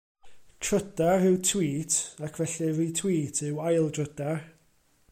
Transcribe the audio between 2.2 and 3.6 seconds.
ac felly retweet